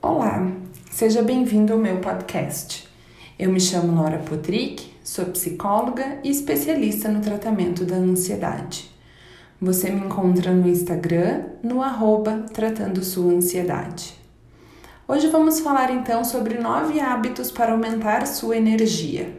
Olá, 0.00 0.46
seja 0.92 1.22
bem-vindo 1.22 1.72
ao 1.72 1.78
meu 1.78 1.96
podcast. 1.96 2.88
Eu 3.36 3.50
me 3.50 3.58
chamo 3.58 4.00
Laura 4.00 4.18
Potrick, 4.18 4.92
sou 5.02 5.24
psicóloga 5.26 6.20
e 6.22 6.30
especialista 6.30 7.08
no 7.08 7.20
tratamento 7.20 7.84
da 7.84 7.96
ansiedade. 7.96 8.88
Você 9.60 9.90
me 9.90 10.06
encontra 10.06 10.52
no 10.52 10.68
Instagram, 10.68 11.46
no 11.64 11.82
arroba 11.82 12.44
Tratando 12.52 13.02
Sua 13.02 13.32
Ansiedade. 13.32 14.14
Hoje 15.08 15.26
vamos 15.26 15.58
falar 15.58 15.90
então 15.90 16.22
sobre 16.22 16.60
nove 16.60 17.00
hábitos 17.00 17.50
para 17.50 17.72
aumentar 17.72 18.24
sua 18.24 18.56
energia. 18.56 19.36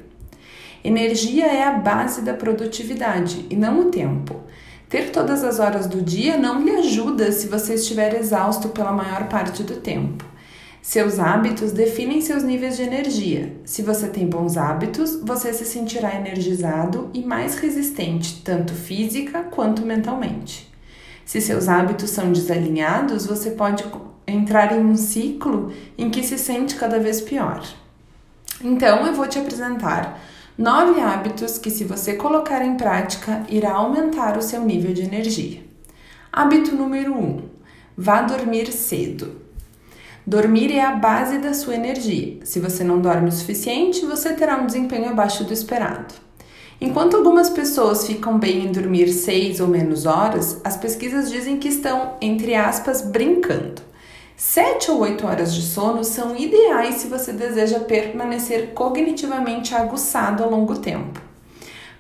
Energia 0.84 1.46
é 1.46 1.64
a 1.64 1.71
base 1.71 2.21
da 2.21 2.34
produtividade 2.34 3.46
e 3.50 3.55
não 3.55 3.80
o 3.80 3.86
tempo. 3.86 4.41
Ter 4.89 5.10
todas 5.12 5.41
as 5.41 5.57
horas 5.57 5.88
do 5.88 6.02
dia 6.02 6.36
não 6.36 6.62
lhe 6.62 6.71
ajuda 6.71 7.32
se 7.32 7.48
você 7.48 7.76
estiver 7.76 8.14
exausto 8.16 8.68
pela 8.70 8.91
maior 8.91 9.30
parte 9.30 9.64
do 9.64 9.78
tempo. 9.78 10.26
Seus 10.89 11.19
hábitos 11.19 11.71
definem 11.71 12.20
seus 12.20 12.41
níveis 12.41 12.75
de 12.75 12.81
energia. 12.81 13.53
Se 13.63 13.84
você 13.84 14.07
tem 14.07 14.25
bons 14.25 14.57
hábitos, 14.57 15.20
você 15.21 15.53
se 15.53 15.63
sentirá 15.63 16.16
energizado 16.16 17.11
e 17.13 17.21
mais 17.23 17.53
resistente, 17.53 18.41
tanto 18.43 18.73
física 18.73 19.44
quanto 19.44 19.85
mentalmente. 19.85 20.67
Se 21.23 21.39
seus 21.41 21.67
hábitos 21.67 22.09
são 22.09 22.31
desalinhados, 22.31 23.27
você 23.27 23.52
pode 23.52 23.85
entrar 24.25 24.75
em 24.75 24.83
um 24.83 24.95
ciclo 24.95 25.71
em 25.95 26.09
que 26.09 26.23
se 26.23 26.39
sente 26.39 26.73
cada 26.73 26.99
vez 26.99 27.21
pior. 27.21 27.63
Então, 28.59 29.05
eu 29.05 29.13
vou 29.13 29.27
te 29.27 29.38
apresentar 29.38 30.19
nove 30.58 30.99
hábitos 30.99 31.59
que, 31.59 31.69
se 31.69 31.83
você 31.83 32.16
colocar 32.16 32.66
em 32.66 32.75
prática, 32.75 33.45
irá 33.47 33.73
aumentar 33.73 34.39
o 34.39 34.41
seu 34.41 34.66
nível 34.66 34.91
de 34.91 35.03
energia. 35.03 35.61
Hábito 36.33 36.75
número 36.75 37.13
1: 37.13 37.16
um, 37.16 37.44
vá 37.95 38.23
dormir 38.23 38.71
cedo. 38.71 39.48
Dormir 40.29 40.71
é 40.71 40.85
a 40.85 40.91
base 40.91 41.39
da 41.39 41.55
sua 41.55 41.73
energia. 41.73 42.38
Se 42.43 42.59
você 42.59 42.83
não 42.83 43.01
dorme 43.01 43.29
o 43.29 43.31
suficiente, 43.31 44.05
você 44.05 44.31
terá 44.33 44.58
um 44.58 44.67
desempenho 44.67 45.09
abaixo 45.09 45.44
do 45.44 45.52
esperado. 45.52 46.13
Enquanto 46.80 47.17
algumas 47.17 47.49
pessoas 47.49 48.05
ficam 48.05 48.38
bem 48.38 48.63
em 48.63 48.71
dormir 48.71 49.08
seis 49.08 49.59
ou 49.59 49.67
menos 49.67 50.05
horas, 50.05 50.61
as 50.63 50.77
pesquisas 50.77 51.31
dizem 51.31 51.58
que 51.58 51.67
estão, 51.67 52.13
entre 52.21 52.53
aspas, 52.53 53.02
brincando. 53.02 53.81
Sete 54.38 54.91
ou 54.91 54.99
oito 54.99 55.25
horas 55.25 55.52
de 55.52 55.63
sono 55.63 56.03
são 56.03 56.38
ideais 56.38 56.97
se 56.97 57.08
você 57.08 57.33
deseja 57.33 57.80
permanecer 57.80 58.75
cognitivamente 58.75 59.73
aguçado 59.73 60.43
ao 60.43 60.52
longo 60.52 60.77
tempo. 60.77 61.28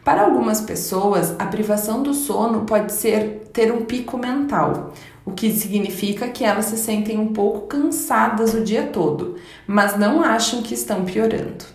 Para 0.03 0.23
algumas 0.23 0.61
pessoas, 0.61 1.35
a 1.37 1.45
privação 1.45 2.01
do 2.01 2.13
sono 2.13 2.61
pode 2.61 2.93
ser 2.93 3.49
ter 3.53 3.71
um 3.71 3.85
pico 3.85 4.17
mental, 4.17 4.93
o 5.25 5.31
que 5.31 5.51
significa 5.51 6.29
que 6.29 6.43
elas 6.43 6.65
se 6.65 6.77
sentem 6.77 7.19
um 7.19 7.33
pouco 7.33 7.67
cansadas 7.67 8.53
o 8.53 8.63
dia 8.63 8.83
todo, 8.87 9.35
mas 9.67 9.97
não 9.97 10.23
acham 10.23 10.61
que 10.61 10.73
estão 10.73 11.03
piorando. 11.03 11.65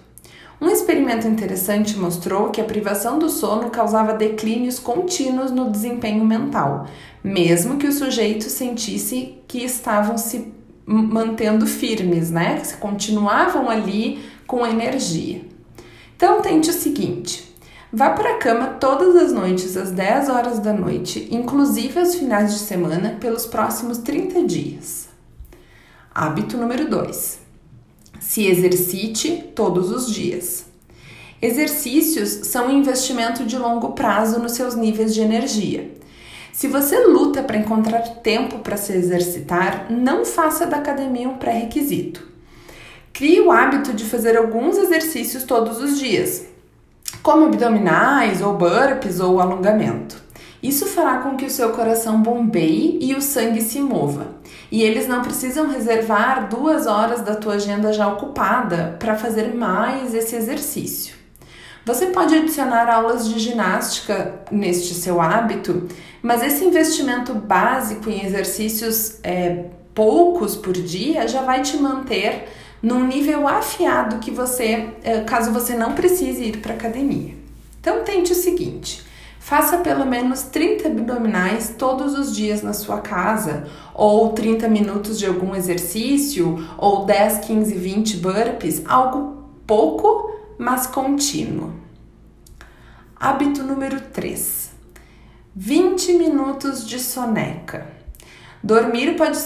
Um 0.61 0.71
experimento 0.71 1.29
interessante 1.29 1.99
mostrou 1.99 2.49
que 2.49 2.61
a 2.61 2.65
privação 2.65 3.19
do 3.19 3.29
sono 3.29 3.71
causava 3.71 4.15
declínios 4.15 4.79
contínuos 4.79 5.51
no 5.51 5.71
desempenho 5.71 6.25
mental, 6.25 6.87
mesmo 7.23 7.77
que 7.77 7.87
o 7.87 7.93
sujeito 7.93 8.45
sentisse 8.45 9.39
que 9.47 9.59
estavam 9.59 10.17
se 10.17 10.53
mantendo 10.87 11.67
firmes, 11.67 12.31
né? 12.31 12.61
Que 12.61 12.77
continuavam 12.77 13.69
ali 13.69 14.25
com 14.47 14.67
energia. 14.67 15.43
Então 16.17 16.41
tente 16.41 16.71
o 16.71 16.73
seguinte: 16.73 17.54
Vá 17.97 18.11
para 18.11 18.33
a 18.33 18.39
cama 18.39 18.67
todas 18.81 19.15
as 19.15 19.31
noites 19.31 19.77
às 19.77 19.93
10 19.93 20.29
horas 20.29 20.59
da 20.59 20.73
noite, 20.73 21.29
inclusive 21.31 22.01
aos 22.01 22.17
finais 22.17 22.53
de 22.53 22.59
semana, 22.59 23.19
pelos 23.21 23.47
próximos 23.47 23.99
30 23.99 24.43
dias. 24.43 25.09
Hábito 26.13 26.57
número 26.57 26.91
2. 26.91 27.39
Se 28.19 28.49
exercite 28.49 29.45
todos 29.55 29.93
os 29.93 30.13
dias. 30.13 30.67
Exercícios 31.41 32.49
são 32.49 32.67
um 32.67 32.79
investimento 32.79 33.45
de 33.45 33.57
longo 33.57 33.93
prazo 33.93 34.41
nos 34.41 34.53
seus 34.55 34.75
níveis 34.75 35.15
de 35.15 35.21
energia. 35.21 35.93
Se 36.53 36.67
você 36.67 36.99
luta 37.07 37.45
para 37.45 37.59
encontrar 37.59 38.01
tempo 38.25 38.59
para 38.59 38.77
se 38.77 38.93
exercitar, 38.93 39.87
não 39.89 40.25
faça 40.25 40.67
da 40.67 40.79
academia 40.79 41.29
um 41.29 41.39
pré-requisito. 41.39 42.27
Crie 43.13 43.41
o 43.41 43.53
hábito 43.53 43.93
de 43.93 44.05
fazer 44.05 44.37
alguns 44.37 44.79
exercícios 44.79 45.45
todos 45.45 45.81
os 45.81 45.97
dias, 45.97 46.54
como 47.25 47.47
abdominais 47.47 48.43
ou 48.43 48.53
burpees 48.53 49.19
ou 49.19 49.41
alongamento. 49.41 50.23
Isso 50.63 50.85
fará 50.85 51.19
com 51.19 51.37
que 51.37 51.47
o 51.47 51.51
seu 51.51 51.71
coração 51.71 52.21
bombeie 52.21 52.99
e 53.01 53.15
o 53.15 53.23
sangue 53.23 53.63
se 53.63 53.81
mova. 53.81 54.37
E 54.71 54.83
eles 54.83 55.09
não 55.09 55.23
precisam 55.23 55.71
reservar 55.71 56.51
duas 56.51 56.87
horas 56.87 57.23
da 57.23 57.35
tua 57.35 57.55
agenda 57.55 57.95
já 57.95 58.07
ocupada 58.09 58.97
para 58.99 59.17
fazer 59.17 59.55
mais 59.55 60.15
esse 60.15 60.37
exercício. 60.37 61.15
Você 61.87 62.07
pode 62.07 62.35
adicionar 62.35 62.91
aulas 62.91 63.27
de 63.27 63.39
ginástica 63.39 64.41
neste 64.51 64.93
seu 64.93 65.19
hábito, 65.19 65.89
mas 66.23 66.43
esse 66.43 66.63
investimento 66.63 67.33
básico 67.35 68.11
em 68.11 68.23
exercícios 68.25 69.19
é, 69.23 69.65
poucos 69.95 70.57
por 70.57 70.75
dia 70.75 71.27
já 71.27 71.41
vai 71.41 71.63
te 71.63 71.79
manter 71.79 72.49
num 72.85 73.07
nível 73.07 73.49
afiado 73.49 74.19
que 74.19 74.31
você, 74.31 74.91
é, 75.03 75.23
caso 75.23 75.51
você 75.51 75.75
não 75.75 75.95
precise 75.95 76.45
ir 76.45 76.59
para 76.59 76.75
academia. 76.75 77.35
Então 77.81 78.05
tente 78.05 78.33
o 78.33 78.35
seguinte: 78.35 79.03
faça 79.41 79.79
pelo 79.79 80.05
menos 80.05 80.43
30 80.43 80.89
abdominais 80.89 81.75
todos 81.79 82.13
os 82.13 82.37
dias 82.37 82.63
na 82.63 82.75
sua 82.75 83.01
casa, 83.01 83.67
ou 83.95 84.35
30 84.35 84.69
minutos 84.69 85.19
de 85.19 85.25
algum 85.25 85.57
exercício, 85.57 86.63
ou 86.77 87.07
10, 87.07 87.39
15, 87.47 87.75
20 87.75 88.17
burpees, 88.19 88.83
algo 88.85 89.45
pouco, 89.67 90.31
mas 90.59 90.87
contínuo. 90.87 91.73
Hábito 93.17 93.63
número 93.63 93.99
3: 94.13 94.73
20 95.57 96.13
minutos 96.19 96.87
de 96.87 97.01
soneca. 97.01 98.04
Dormir 98.65 99.15
pode, 99.15 99.39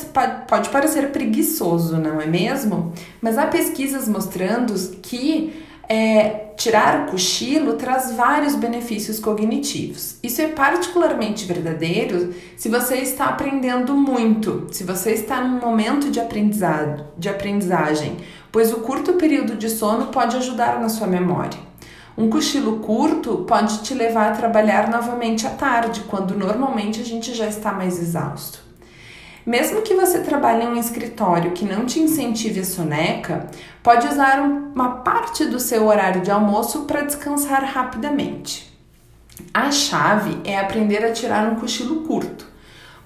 pode 0.47 0.69
parecer 0.69 1.11
preguiçoso, 1.11 1.97
não 1.97 2.21
é 2.21 2.27
mesmo? 2.27 2.93
Mas 3.21 3.37
há 3.37 3.49
pesquisas 3.49 4.07
mostrando 4.07 4.73
que 5.03 5.61
é, 5.89 6.53
tirar 6.57 7.01
o 7.01 7.11
cochilo 7.11 7.73
traz 7.73 8.13
vários 8.13 8.55
benefícios 8.55 9.19
cognitivos. 9.19 10.19
Isso 10.23 10.41
é 10.41 10.47
particularmente 10.47 11.47
verdadeiro 11.47 12.33
se 12.57 12.69
você 12.69 12.99
está 12.99 13.25
aprendendo 13.25 13.93
muito, 13.93 14.69
se 14.71 14.85
você 14.85 15.11
está 15.11 15.41
num 15.41 15.59
momento 15.59 16.13
de 16.13 16.21
aprendizado, 16.21 17.05
de 17.19 17.29
aprendizagem, 17.29 18.19
pois 18.53 18.73
o 18.73 18.77
curto 18.77 19.15
período 19.15 19.57
de 19.57 19.69
sono 19.69 20.13
pode 20.13 20.37
ajudar 20.37 20.81
na 20.81 20.89
sua 20.89 21.09
memória. 21.09 21.59
Um 22.17 22.31
cochilo 22.31 22.79
curto 22.79 23.39
pode 23.49 23.79
te 23.83 23.95
levar 23.95 24.31
a 24.31 24.37
trabalhar 24.37 24.89
novamente 24.89 25.45
à 25.45 25.51
tarde, 25.51 26.05
quando 26.07 26.37
normalmente 26.37 27.01
a 27.01 27.05
gente 27.05 27.35
já 27.35 27.49
está 27.49 27.73
mais 27.73 28.01
exausto. 28.01 28.68
Mesmo 29.49 29.81
que 29.81 29.95
você 29.95 30.19
trabalhe 30.19 30.63
em 30.63 30.69
um 30.69 30.77
escritório 30.77 31.53
que 31.53 31.65
não 31.65 31.87
te 31.87 31.99
incentive 31.99 32.61
a 32.61 32.65
soneca, 32.65 33.47
pode 33.83 34.07
usar 34.07 34.43
uma 34.43 34.97
parte 34.97 35.47
do 35.47 35.59
seu 35.59 35.87
horário 35.87 36.21
de 36.21 36.31
almoço 36.31 36.83
para 36.83 37.01
descansar 37.01 37.65
rapidamente. 37.65 38.71
A 39.55 39.73
chave 39.73 40.39
é 40.45 40.59
aprender 40.59 41.03
a 41.03 41.13
tirar 41.13 41.51
um 41.51 41.55
cochilo 41.55 42.03
curto. 42.03 42.45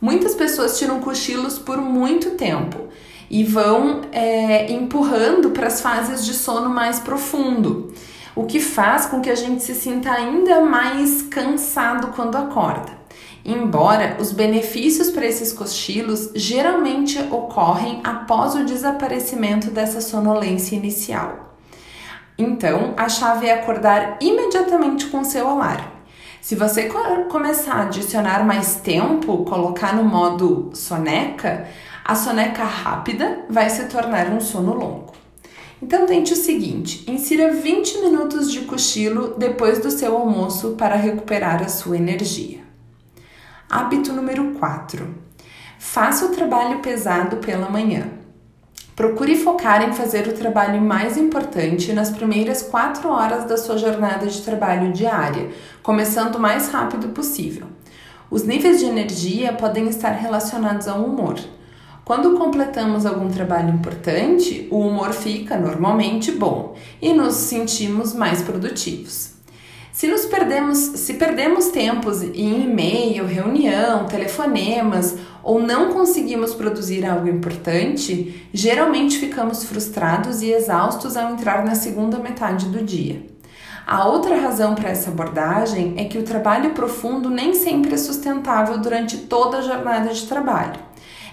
Muitas 0.01 0.35
pessoas 0.35 0.77
tiram 0.77 0.99
cochilos 0.99 1.61
por 1.61 1.79
muito 1.79 2.33
tempo 2.33 2.89
e 3.31 3.45
vão 3.45 4.01
é, 4.11 4.73
empurrando 4.73 5.51
para 5.51 5.69
as 5.69 5.81
fases 5.81 6.27
de 6.27 6.35
sono 6.35 6.69
mais 6.69 6.99
profundo, 6.99 7.95
o 8.35 8.47
que 8.47 8.59
faz 8.59 9.07
com 9.07 9.21
que 9.21 9.31
a 9.31 9.37
gente 9.37 9.63
se 9.63 9.77
sinta 9.77 10.11
ainda 10.11 10.61
mais 10.63 11.23
cansado 11.23 12.09
quando 12.17 12.35
acorda. 12.35 13.02
Embora 13.45 14.17
os 14.21 14.31
benefícios 14.31 15.11
para 15.11 15.27
esses 15.27 15.53
cochilos 15.53 16.31
geralmente 16.35 17.19
ocorrem 17.31 18.01
após 18.05 18.55
o 18.55 18.65
desaparecimento 18.65 19.71
dessa 19.71 20.01
sonolência 20.01 20.77
inicial. 20.77 21.57
Então, 22.39 22.95
a 22.97 23.09
chave 23.09 23.47
é 23.47 23.55
acordar 23.55 24.19
imediatamente 24.21 25.07
com 25.07 25.25
seu 25.25 25.49
alarme. 25.49 25.93
Se 26.41 26.57
você 26.57 26.91
começar 27.31 27.75
a 27.75 27.83
adicionar 27.83 28.45
mais 28.45 28.77
tempo, 28.77 29.45
colocar 29.45 29.95
no 29.95 30.03
modo 30.03 30.71
soneca, 30.75 31.69
a 32.05 32.17
soneca 32.17 32.65
rápida 32.65 33.45
vai 33.49 33.71
se 33.71 33.85
tornar 33.85 34.29
um 34.29 34.41
sono 34.41 34.75
longo. 34.75 35.13
Então 35.81 36.07
tente 36.07 36.33
o 36.33 36.37
seguinte: 36.37 37.05
insira 37.09 37.53
20 37.53 37.99
minutos 37.99 38.51
de 38.51 38.63
cochilo 38.63 39.35
depois 39.37 39.79
do 39.81 39.91
seu 39.91 40.17
almoço 40.17 40.71
para 40.71 40.97
recuperar 40.97 41.63
a 41.63 41.69
sua 41.69 41.97
energia. 41.97 42.62
Hábito 43.75 44.13
número 44.13 44.53
4. 44.59 45.03
Faça 45.79 46.27
o 46.27 46.29
trabalho 46.29 46.81
pesado 46.81 47.39
pela 47.39 47.71
manhã. 47.71 48.07
Procure 48.95 49.35
focar 49.35 49.83
em 49.83 49.95
fazer 49.95 50.29
o 50.29 50.35
trabalho 50.35 50.79
mais 50.79 51.17
importante 51.17 51.91
nas 51.95 52.11
primeiras 52.11 52.61
4 52.61 53.09
horas 53.09 53.47
da 53.47 53.57
sua 53.57 53.79
jornada 53.79 54.27
de 54.27 54.43
trabalho 54.43 54.93
diária, 54.93 55.49
começando 55.83 56.35
o 56.35 56.39
mais 56.39 56.69
rápido 56.69 57.15
possível. 57.15 57.67
Os 58.31 58.43
níveis 58.43 58.79
de 58.79 58.85
energia 58.85 59.55
podem 59.55 59.89
estar 59.89 60.11
relacionados 60.11 60.87
ao 60.87 61.03
humor. 61.03 61.37
Quando 62.05 62.37
completamos 62.37 63.07
algum 63.07 63.31
trabalho 63.31 63.71
importante, 63.71 64.69
o 64.71 64.81
humor 64.81 65.15
fica 65.15 65.57
normalmente 65.57 66.31
bom 66.31 66.77
e 67.01 67.15
nos 67.15 67.37
sentimos 67.37 68.13
mais 68.13 68.43
produtivos. 68.43 69.32
Se 69.93 70.07
nos 70.07 70.25
perdemos, 70.25 70.79
se 70.79 71.15
perdemos 71.15 71.69
tempos 71.69 72.23
em 72.23 72.63
e-mail, 72.63 73.27
reunião, 73.27 74.07
telefonemas 74.07 75.19
ou 75.43 75.61
não 75.61 75.93
conseguimos 75.93 76.55
produzir 76.55 77.05
algo 77.05 77.29
importante, 77.29 78.49
geralmente 78.55 79.19
ficamos 79.19 79.65
frustrados 79.65 80.41
e 80.41 80.51
exaustos 80.51 81.15
ao 81.15 81.33
entrar 81.33 81.63
na 81.63 81.75
segunda 81.75 82.19
metade 82.19 82.71
do 82.71 82.83
dia. 82.83 83.27
A 83.87 84.09
outra 84.09 84.37
razão 84.37 84.75
para 84.75 84.89
essa 84.89 85.11
abordagem 85.11 85.95
é 85.99 86.05
que 86.05 86.17
o 86.17 86.23
trabalho 86.23 86.71
profundo 86.71 87.29
nem 87.29 87.53
sempre 87.53 87.93
é 87.93 87.99
sustentável 87.99 88.79
durante 88.79 89.19
toda 89.19 89.59
a 89.59 89.63
jornada 89.63 90.15
de 90.15 90.27
trabalho. 90.27 90.81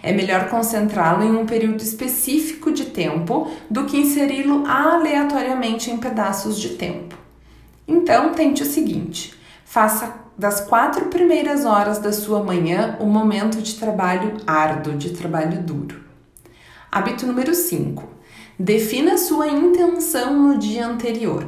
É 0.03 0.11
melhor 0.11 0.49
concentrá-lo 0.49 1.23
em 1.23 1.31
um 1.31 1.45
período 1.45 1.81
específico 1.81 2.73
de 2.73 2.85
tempo 2.85 3.49
do 3.69 3.85
que 3.85 3.97
inseri-lo 3.97 4.65
aleatoriamente 4.67 5.89
em 5.89 5.97
pedaços 5.97 6.59
de 6.59 6.69
tempo. 6.69 7.18
Então, 7.89 8.33
tente 8.33 8.61
o 8.61 8.65
seguinte: 8.67 9.33
faça 9.65 10.13
das 10.37 10.61
quatro 10.61 11.05
primeiras 11.05 11.65
horas 11.65 11.97
da 11.97 12.13
sua 12.13 12.43
manhã 12.43 12.95
um 13.01 13.07
momento 13.07 13.59
de 13.63 13.75
trabalho 13.75 14.37
árduo, 14.45 14.95
de 14.95 15.09
trabalho 15.09 15.59
duro. 15.63 15.99
Hábito 16.91 17.25
número 17.25 17.53
5. 17.55 18.07
Defina 18.59 19.17
sua 19.17 19.47
intenção 19.47 20.37
no 20.37 20.59
dia 20.59 20.85
anterior. 20.85 21.45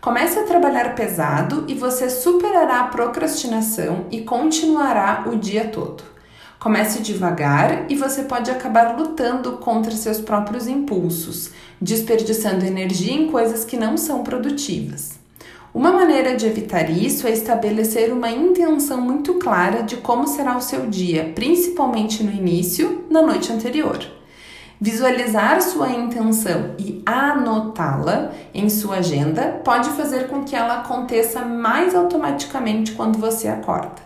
Comece 0.00 0.38
a 0.38 0.44
trabalhar 0.44 0.94
pesado 0.94 1.64
e 1.66 1.74
você 1.74 2.08
superará 2.08 2.80
a 2.80 2.88
procrastinação 2.88 4.06
e 4.12 4.20
continuará 4.20 5.24
o 5.26 5.36
dia 5.36 5.66
todo. 5.68 6.04
Comece 6.60 7.02
devagar 7.02 7.90
e 7.90 7.96
você 7.96 8.22
pode 8.22 8.48
acabar 8.48 8.96
lutando 8.96 9.56
contra 9.56 9.90
seus 9.90 10.20
próprios 10.20 10.68
impulsos, 10.68 11.50
desperdiçando 11.80 12.64
energia 12.64 13.12
em 13.12 13.28
coisas 13.28 13.64
que 13.64 13.76
não 13.76 13.96
são 13.96 14.22
produtivas. 14.22 15.23
Uma 15.74 15.90
maneira 15.90 16.36
de 16.36 16.46
evitar 16.46 16.88
isso 16.88 17.26
é 17.26 17.32
estabelecer 17.32 18.12
uma 18.12 18.30
intenção 18.30 19.00
muito 19.00 19.34
clara 19.40 19.82
de 19.82 19.96
como 19.96 20.24
será 20.24 20.56
o 20.56 20.62
seu 20.62 20.86
dia, 20.86 21.32
principalmente 21.34 22.22
no 22.22 22.30
início, 22.30 23.04
na 23.10 23.20
noite 23.20 23.52
anterior. 23.52 23.98
Visualizar 24.80 25.60
sua 25.60 25.90
intenção 25.90 26.76
e 26.78 27.02
anotá-la 27.04 28.30
em 28.54 28.68
sua 28.68 28.98
agenda 28.98 29.60
pode 29.64 29.90
fazer 29.90 30.28
com 30.28 30.44
que 30.44 30.54
ela 30.54 30.82
aconteça 30.82 31.44
mais 31.44 31.92
automaticamente 31.92 32.92
quando 32.92 33.18
você 33.18 33.48
acorda. 33.48 34.00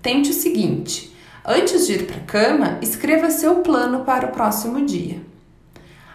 Tente 0.00 0.30
o 0.30 0.34
seguinte: 0.34 1.12
antes 1.44 1.84
de 1.84 1.94
ir 1.94 2.06
para 2.06 2.18
a 2.18 2.26
cama, 2.26 2.78
escreva 2.80 3.28
seu 3.28 3.56
plano 3.56 4.04
para 4.04 4.28
o 4.28 4.30
próximo 4.30 4.86
dia. 4.86 5.20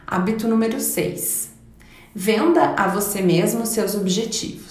Hábito 0.07 0.47
número 0.47 0.79
6. 0.79 1.57
Venda 2.19 2.73
a 2.75 2.87
você 2.87 3.21
mesmo 3.21 3.63
seus 3.65 3.93
objetivos. 3.93 4.66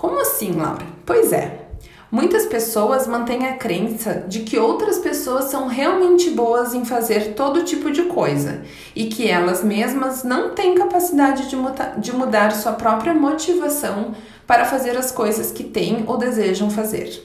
Como 0.00 0.18
assim, 0.18 0.52
Laura? 0.52 0.86
Pois 1.04 1.30
é, 1.30 1.66
Muitas 2.10 2.46
pessoas 2.46 3.06
mantêm 3.06 3.46
a 3.46 3.56
crença 3.56 4.24
de 4.26 4.40
que 4.40 4.58
outras 4.58 4.98
pessoas 4.98 5.44
são 5.44 5.68
realmente 5.68 6.30
boas 6.30 6.74
em 6.74 6.84
fazer 6.84 7.34
todo 7.34 7.62
tipo 7.62 7.88
de 7.88 8.04
coisa 8.04 8.62
e 8.96 9.04
que 9.04 9.28
elas 9.28 9.62
mesmas 9.62 10.24
não 10.24 10.52
têm 10.52 10.74
capacidade 10.74 11.48
de, 11.48 11.56
de 11.98 12.12
mudar 12.12 12.50
sua 12.50 12.72
própria 12.72 13.14
motivação 13.14 14.12
para 14.44 14.64
fazer 14.64 14.96
as 14.96 15.12
coisas 15.12 15.52
que 15.52 15.62
têm 15.62 16.02
ou 16.08 16.16
desejam 16.16 16.68
fazer. 16.68 17.22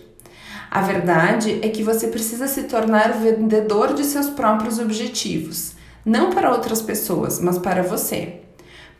A 0.69 0.81
verdade 0.81 1.61
é 1.63 1.69
que 1.69 1.81
você 1.81 2.09
precisa 2.09 2.47
se 2.47 2.63
tornar 2.63 3.13
vendedor 3.13 3.95
de 3.95 4.03
seus 4.03 4.29
próprios 4.29 4.77
objetivos, 4.77 5.71
não 6.05 6.29
para 6.29 6.51
outras 6.51 6.81
pessoas, 6.81 7.39
mas 7.39 7.57
para 7.57 7.81
você. 7.81 8.44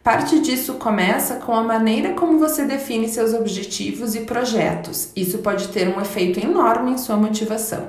Parte 0.06 0.40
disso 0.40 0.76
começa 0.76 1.38
com 1.38 1.52
a 1.52 1.64
maneira 1.64 2.14
como 2.14 2.38
você 2.38 2.64
define 2.64 3.10
seus 3.10 3.34
objetivos 3.34 4.14
e 4.14 4.20
projetos. 4.20 5.10
Isso 5.16 5.40
pode 5.40 5.70
ter 5.70 5.88
um 5.88 6.00
efeito 6.00 6.40
enorme 6.40 6.92
em 6.92 6.98
sua 7.00 7.18
motivação. 7.18 7.88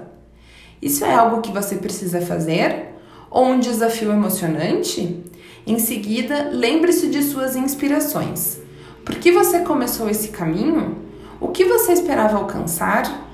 Isso 0.80 1.04
é 1.04 1.14
algo 1.14 1.42
que 1.42 1.52
você 1.52 1.74
precisa 1.74 2.22
fazer? 2.22 2.94
Ou 3.30 3.44
um 3.44 3.60
desafio 3.60 4.10
emocionante? 4.10 5.24
Em 5.66 5.78
seguida, 5.78 6.48
lembre-se 6.50 7.08
de 7.08 7.22
suas 7.22 7.54
inspirações. 7.54 8.60
Por 9.04 9.16
que 9.16 9.30
você 9.30 9.58
começou 9.60 10.08
esse 10.08 10.28
caminho? 10.28 10.96
O 11.38 11.48
que 11.48 11.66
você 11.66 11.92
esperava 11.92 12.38
alcançar? 12.38 13.28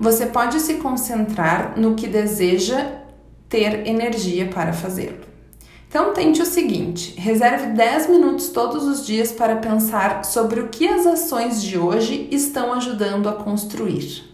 Você 0.00 0.26
pode 0.26 0.58
se 0.58 0.74
concentrar 0.74 1.78
no 1.78 1.94
que 1.94 2.08
deseja 2.08 2.96
ter 3.48 3.86
energia 3.86 4.48
para 4.48 4.72
fazê-lo. 4.72 5.23
Então 5.94 6.12
tente 6.12 6.42
o 6.42 6.44
seguinte: 6.44 7.14
reserve 7.16 7.68
10 7.68 8.08
minutos 8.08 8.48
todos 8.48 8.82
os 8.82 9.06
dias 9.06 9.30
para 9.30 9.54
pensar 9.54 10.24
sobre 10.24 10.58
o 10.58 10.66
que 10.66 10.88
as 10.88 11.06
ações 11.06 11.62
de 11.62 11.78
hoje 11.78 12.26
estão 12.32 12.72
ajudando 12.72 13.28
a 13.28 13.32
construir. 13.32 14.24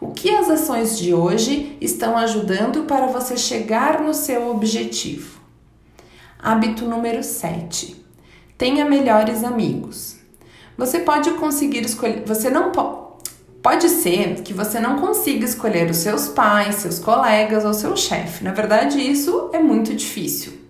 O 0.00 0.12
que 0.12 0.30
as 0.30 0.48
ações 0.48 0.96
de 0.96 1.12
hoje 1.12 1.76
estão 1.80 2.16
ajudando 2.16 2.84
para 2.84 3.08
você 3.08 3.36
chegar 3.36 4.00
no 4.00 4.14
seu 4.14 4.48
objetivo? 4.48 5.40
Hábito 6.38 6.84
número 6.84 7.24
7. 7.24 7.96
Tenha 8.56 8.84
melhores 8.84 9.42
amigos. 9.42 10.18
Você 10.76 11.00
pode 11.00 11.32
conseguir 11.32 11.84
escolher, 11.84 12.22
você 12.24 12.48
não 12.48 12.70
pode 12.70 13.08
Pode 13.60 13.88
ser 13.88 14.42
que 14.42 14.54
você 14.54 14.78
não 14.78 15.00
consiga 15.00 15.44
escolher 15.44 15.90
os 15.90 15.96
seus 15.96 16.28
pais, 16.28 16.76
seus 16.76 17.00
colegas 17.00 17.64
ou 17.64 17.74
seu 17.74 17.96
chefe. 17.96 18.44
Na 18.44 18.52
verdade, 18.52 19.00
isso 19.00 19.50
é 19.52 19.58
muito 19.58 19.92
difícil 19.96 20.67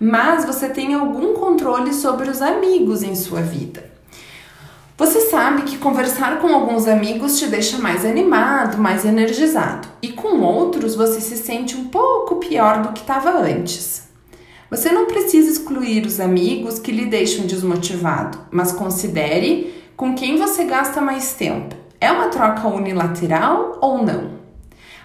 mas 0.00 0.46
você 0.46 0.70
tem 0.70 0.94
algum 0.94 1.34
controle 1.34 1.92
sobre 1.92 2.30
os 2.30 2.40
amigos 2.40 3.02
em 3.02 3.14
sua 3.14 3.42
vida. 3.42 3.90
Você 4.96 5.20
sabe 5.22 5.62
que 5.62 5.78
conversar 5.78 6.40
com 6.40 6.48
alguns 6.48 6.86
amigos 6.86 7.38
te 7.38 7.46
deixa 7.46 7.78
mais 7.78 8.04
animado, 8.04 8.78
mais 8.78 9.04
energizado, 9.04 9.88
e 10.02 10.08
com 10.08 10.40
outros 10.40 10.94
você 10.94 11.20
se 11.20 11.36
sente 11.36 11.76
um 11.76 11.88
pouco 11.88 12.36
pior 12.36 12.82
do 12.82 12.92
que 12.92 13.00
estava 13.00 13.30
antes. 13.30 14.08
Você 14.70 14.90
não 14.92 15.06
precisa 15.06 15.50
excluir 15.50 16.06
os 16.06 16.20
amigos 16.20 16.78
que 16.78 16.92
lhe 16.92 17.06
deixam 17.06 17.46
desmotivado, 17.46 18.38
mas 18.50 18.72
considere 18.72 19.74
com 19.96 20.14
quem 20.14 20.36
você 20.36 20.64
gasta 20.64 21.00
mais 21.00 21.34
tempo. 21.34 21.74
É 22.00 22.10
uma 22.12 22.28
troca 22.28 22.68
unilateral 22.68 23.78
ou 23.80 24.04
não? 24.04 24.38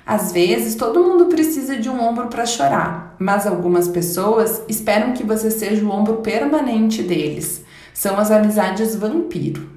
Às 0.05 0.31
vezes, 0.31 0.75
todo 0.75 1.03
mundo 1.03 1.25
precisa 1.25 1.77
de 1.77 1.89
um 1.89 1.99
ombro 1.99 2.27
para 2.27 2.45
chorar, 2.45 3.15
mas 3.17 3.47
algumas 3.47 3.87
pessoas 3.87 4.61
esperam 4.69 5.13
que 5.13 5.23
você 5.23 5.49
seja 5.49 5.83
o 5.83 5.89
ombro 5.89 6.17
permanente 6.17 7.01
deles. 7.01 7.63
São 7.91 8.15
as 8.17 8.29
amizades 8.29 8.95
vampiro. 8.95 9.67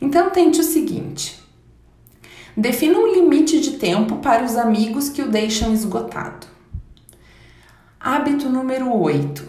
Então, 0.00 0.30
tente 0.30 0.60
o 0.60 0.64
seguinte: 0.64 1.38
defina 2.56 2.98
um 2.98 3.12
limite 3.12 3.60
de 3.60 3.72
tempo 3.72 4.16
para 4.16 4.44
os 4.44 4.56
amigos 4.56 5.10
que 5.10 5.20
o 5.20 5.28
deixam 5.28 5.74
esgotado. 5.74 6.46
Hábito 8.00 8.48
número 8.48 8.90
8: 8.90 9.46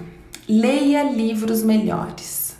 leia 0.49 1.03
livros 1.03 1.63
melhores. 1.63 2.57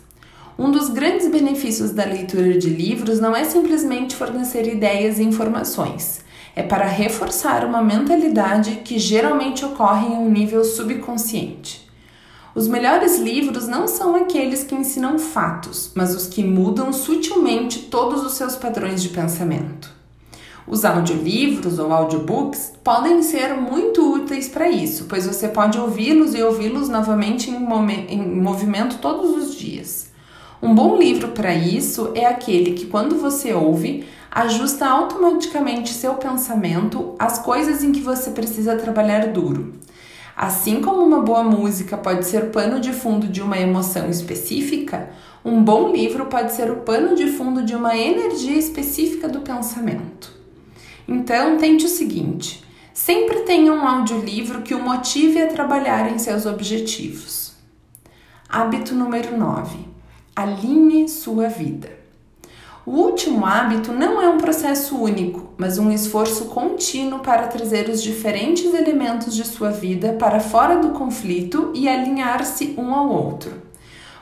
Um 0.58 0.70
dos 0.70 0.88
grandes 0.88 1.30
benefícios 1.30 1.90
da 1.90 2.04
leitura 2.04 2.56
de 2.56 2.70
livros 2.70 3.20
não 3.20 3.36
é 3.36 3.44
simplesmente 3.44 4.16
fornecer 4.16 4.66
ideias 4.66 5.18
e 5.18 5.22
informações 5.22 6.26
é 6.58 6.62
para 6.64 6.86
reforçar 6.86 7.64
uma 7.64 7.80
mentalidade 7.80 8.82
que 8.84 8.98
geralmente 8.98 9.64
ocorre 9.64 10.08
em 10.08 10.16
um 10.16 10.28
nível 10.28 10.64
subconsciente. 10.64 11.88
Os 12.52 12.66
melhores 12.66 13.16
livros 13.16 13.68
não 13.68 13.86
são 13.86 14.16
aqueles 14.16 14.64
que 14.64 14.74
ensinam 14.74 15.20
fatos, 15.20 15.92
mas 15.94 16.16
os 16.16 16.26
que 16.26 16.42
mudam 16.42 16.92
sutilmente 16.92 17.82
todos 17.82 18.24
os 18.24 18.32
seus 18.32 18.56
padrões 18.56 19.00
de 19.00 19.10
pensamento. 19.10 19.88
Os 20.66 20.84
audiolivros 20.84 21.78
ou 21.78 21.92
audiobooks 21.92 22.72
podem 22.82 23.22
ser 23.22 23.54
muito 23.54 24.14
úteis 24.14 24.48
para 24.48 24.68
isso, 24.68 25.06
pois 25.08 25.28
você 25.28 25.46
pode 25.46 25.78
ouvi-los 25.78 26.34
e 26.34 26.42
ouvi-los 26.42 26.88
novamente 26.88 27.52
em, 27.52 27.56
em 28.08 28.40
movimento 28.40 28.98
todos 28.98 29.30
os 29.30 29.54
dias. 29.54 30.10
Um 30.60 30.74
bom 30.74 30.98
livro 30.98 31.28
para 31.28 31.54
isso 31.54 32.10
é 32.16 32.26
aquele 32.26 32.72
que, 32.72 32.86
quando 32.86 33.16
você 33.16 33.54
ouve, 33.54 34.04
ajusta 34.30 34.86
automaticamente 34.86 35.92
seu 35.92 36.14
pensamento 36.14 37.14
às 37.18 37.38
coisas 37.38 37.82
em 37.82 37.92
que 37.92 38.00
você 38.00 38.30
precisa 38.30 38.76
trabalhar 38.76 39.28
duro. 39.28 39.74
Assim 40.36 40.80
como 40.80 41.02
uma 41.02 41.20
boa 41.20 41.42
música 41.42 41.96
pode 41.96 42.24
ser 42.24 42.50
pano 42.50 42.78
de 42.78 42.92
fundo 42.92 43.26
de 43.26 43.42
uma 43.42 43.58
emoção 43.58 44.08
específica, 44.08 45.10
um 45.44 45.62
bom 45.62 45.90
livro 45.90 46.26
pode 46.26 46.52
ser 46.52 46.70
o 46.70 46.76
pano 46.76 47.16
de 47.16 47.26
fundo 47.26 47.64
de 47.64 47.74
uma 47.74 47.96
energia 47.96 48.56
específica 48.56 49.28
do 49.28 49.40
pensamento. 49.40 50.32
Então, 51.08 51.56
tente 51.56 51.86
o 51.86 51.88
seguinte: 51.88 52.62
sempre 52.92 53.40
tenha 53.40 53.72
um 53.72 53.86
audiolivro 53.86 54.62
que 54.62 54.74
o 54.74 54.82
motive 54.82 55.42
a 55.42 55.48
trabalhar 55.48 56.12
em 56.12 56.18
seus 56.18 56.46
objetivos. 56.46 57.54
Hábito 58.48 58.94
número 58.94 59.36
9: 59.36 59.76
alinhe 60.36 61.08
sua 61.08 61.48
vida. 61.48 61.90
O 62.90 63.02
último 63.02 63.44
hábito 63.44 63.92
não 63.92 64.22
é 64.22 64.30
um 64.30 64.38
processo 64.38 64.96
único, 64.96 65.50
mas 65.58 65.76
um 65.76 65.92
esforço 65.92 66.46
contínuo 66.46 67.18
para 67.18 67.46
trazer 67.46 67.86
os 67.90 68.02
diferentes 68.02 68.72
elementos 68.72 69.34
de 69.34 69.46
sua 69.46 69.68
vida 69.70 70.14
para 70.14 70.40
fora 70.40 70.78
do 70.78 70.92
conflito 70.92 71.70
e 71.74 71.86
alinhar-se 71.86 72.74
um 72.78 72.94
ao 72.94 73.10
outro. 73.10 73.52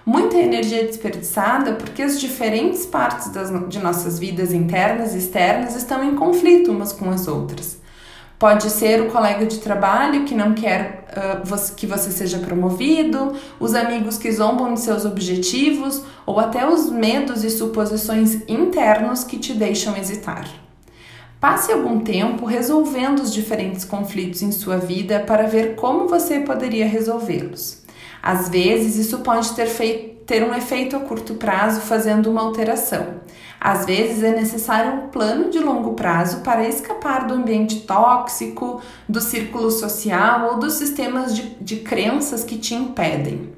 Muita 0.05 0.37
energia 0.37 0.85
desperdiçada 0.85 1.75
porque 1.75 2.03
as 2.03 2.19
diferentes 2.19 2.85
partes 2.85 3.29
das, 3.29 3.51
de 3.69 3.79
nossas 3.79 4.19
vidas 4.19 4.53
internas 4.53 5.15
e 5.15 5.19
externas 5.19 5.77
estão 5.77 6.03
em 6.03 6.17
conflito 6.17 6.73
umas 6.73 6.93
com 6.93 7.09
as 7.09 7.29
outras. 7.29 7.79
Pode 8.39 8.69
ser 8.69 9.01
o 9.01 9.07
colega 9.07 9.47
de 9.47 9.59
trabalho 9.59 10.25
que 10.25 10.35
não 10.35 10.53
quer 10.53 11.07
uh, 11.17 11.75
que 11.75 11.87
você 11.87 12.11
seja 12.11 12.39
promovido, 12.39 13.33
os 13.59 13.75
amigos 13.75 14.19
que 14.19 14.31
zombam 14.31 14.75
de 14.75 14.81
seus 14.81 15.07
objetivos 15.07 16.03
ou 16.27 16.39
até 16.39 16.69
os 16.69 16.91
medos 16.91 17.43
e 17.45 17.51
suposições 17.51 18.43
internos 18.47 19.25
que 19.25 19.39
te 19.39 19.55
deixam 19.55 19.97
hesitar. 19.97 20.47
Passe 21.41 21.73
algum 21.73 22.01
tempo 22.01 22.45
resolvendo 22.45 23.21
os 23.21 23.33
diferentes 23.33 23.87
conflitos 23.87 24.43
em 24.43 24.53
sua 24.53 24.77
vida 24.77 25.21
para 25.21 25.47
ver 25.47 25.75
como 25.75 26.07
você 26.07 26.41
poderia 26.41 26.87
resolvê-los. 26.87 27.85
Às 28.23 28.51
vezes, 28.51 28.97
isso 28.97 29.19
pode 29.21 29.55
ter, 29.55 29.67
feito, 29.67 30.25
ter 30.27 30.43
um 30.43 30.55
efeito 30.55 30.95
a 30.95 31.01
curto 31.01 31.35
prazo 31.35 31.81
fazendo 31.81 32.31
uma 32.31 32.43
alteração 32.43 33.21
às 33.61 33.85
vezes 33.85 34.23
é 34.23 34.35
necessário 34.35 34.93
um 34.93 35.09
plano 35.09 35.51
de 35.51 35.59
longo 35.59 35.95
prazo 35.95 36.41
para 36.41 36.69
escapar 36.69 37.27
do 37.27 37.35
ambiente 37.35 37.81
tóxico, 37.81 38.81
do 39.09 39.21
círculo 39.21 39.71
social 39.71 40.53
ou 40.53 40.59
dos 40.59 40.75
sistemas 40.75 41.35
de, 41.35 41.57
de 41.61 41.77
crenças 41.77 42.45
que 42.45 42.59
te 42.59 42.75
impedem. 42.75 43.53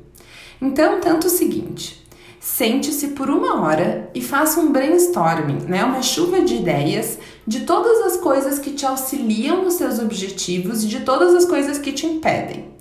Então, 0.61 1.01
tanto 1.01 1.27
o 1.27 1.31
seguinte: 1.31 2.05
sente-se 2.41 3.09
por 3.09 3.31
uma 3.31 3.63
hora 3.63 4.11
e 4.15 4.23
faça 4.23 4.61
um 4.61 4.73
brainstorming, 4.73 5.67
né? 5.67 5.85
uma 5.85 6.03
chuva 6.03 6.41
de 6.41 6.57
ideias 6.57 7.19
de 7.47 7.61
todas 7.61 8.01
as 8.03 8.17
coisas 8.19 8.59
que 8.59 8.73
te 8.73 8.87
auxiliam 8.87 9.63
nos 9.63 9.75
seus 9.75 9.99
objetivos 9.99 10.85
e 10.85 10.87
de 10.87 11.01
todas 11.01 11.35
as 11.35 11.45
coisas 11.45 11.79
que 11.79 11.93
te 11.93 12.07
impedem. 12.07 12.73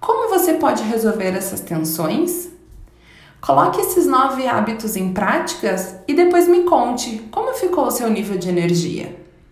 Como 0.00 0.28
você 0.28 0.54
pode 0.54 0.82
resolver 0.82 1.34
essas 1.34 1.60
tensões? 1.60 2.55
Coloque 3.46 3.80
esses 3.80 4.08
nove 4.08 4.48
hábitos 4.48 4.96
em 4.96 5.12
práticas 5.12 5.94
e 6.08 6.14
depois 6.14 6.48
me 6.48 6.64
conte 6.64 7.22
como 7.30 7.54
ficou 7.54 7.86
o 7.86 7.90
seu 7.92 8.10
nível 8.10 8.36
de 8.36 8.48
energia. 8.48 9.25